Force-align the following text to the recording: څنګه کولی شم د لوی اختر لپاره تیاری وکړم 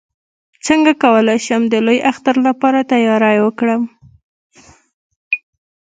څنګه 0.65 0.91
کولی 1.03 1.37
شم 1.45 1.61
د 1.69 1.75
لوی 1.85 1.99
اختر 2.11 2.35
لپاره 2.47 2.87
تیاری 2.91 3.37
وکړم 3.41 3.81